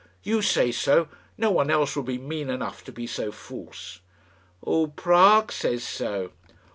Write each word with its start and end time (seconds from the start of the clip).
You 0.23 0.41
say 0.41 0.71
so. 0.71 1.09
No 1.37 1.51
one 1.51 1.69
else 1.69 1.95
would 1.95 2.07
be 2.07 2.17
mean 2.17 2.49
enough 2.49 2.83
to 2.85 2.91
be 2.91 3.05
so 3.05 3.31
false." 3.31 3.99
"All 4.63 4.87
Prague 4.87 5.51
says 5.51 5.83
so." 5.83 6.31